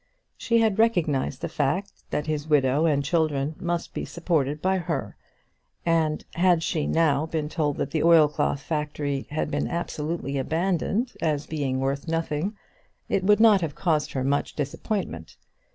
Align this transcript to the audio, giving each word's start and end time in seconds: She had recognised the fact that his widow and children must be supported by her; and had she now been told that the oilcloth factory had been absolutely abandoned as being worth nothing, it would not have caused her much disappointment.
She 0.35 0.57
had 0.57 0.79
recognised 0.79 1.41
the 1.41 1.47
fact 1.47 2.09
that 2.09 2.25
his 2.25 2.47
widow 2.47 2.87
and 2.87 3.05
children 3.05 3.53
must 3.59 3.93
be 3.93 4.03
supported 4.03 4.59
by 4.59 4.79
her; 4.79 5.15
and 5.85 6.25
had 6.33 6.63
she 6.63 6.87
now 6.87 7.27
been 7.27 7.47
told 7.47 7.77
that 7.77 7.91
the 7.91 8.01
oilcloth 8.01 8.61
factory 8.63 9.27
had 9.29 9.51
been 9.51 9.67
absolutely 9.67 10.39
abandoned 10.39 11.13
as 11.21 11.45
being 11.45 11.79
worth 11.79 12.07
nothing, 12.07 12.57
it 13.09 13.23
would 13.23 13.39
not 13.39 13.61
have 13.61 13.75
caused 13.75 14.13
her 14.13 14.23
much 14.23 14.55
disappointment. 14.55 15.37